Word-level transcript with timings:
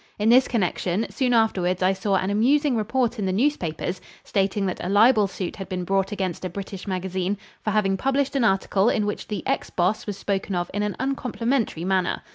In 0.17 0.29
this 0.29 0.47
connection, 0.47 1.05
soon 1.11 1.31
afterwards 1.31 1.83
I 1.83 1.93
saw 1.93 2.15
an 2.15 2.31
amusing 2.31 2.75
report 2.75 3.19
in 3.19 3.27
the 3.27 3.31
newspapers 3.31 4.01
stating 4.23 4.65
that 4.65 4.83
a 4.83 4.89
libel 4.89 5.27
suit 5.27 5.57
had 5.57 5.69
been 5.69 5.83
brought 5.83 6.11
against 6.11 6.43
a 6.43 6.49
British 6.49 6.87
magazine 6.87 7.37
for 7.63 7.69
having 7.69 7.97
published 7.97 8.35
an 8.35 8.43
article 8.43 8.89
in 8.89 9.05
which 9.05 9.27
the 9.27 9.45
ex 9.45 9.69
boss 9.69 10.07
was 10.07 10.17
spoken 10.17 10.55
of 10.55 10.71
in 10.73 10.81
an 10.81 10.95
uncomplimentary 10.99 11.85
manner. 11.85 12.23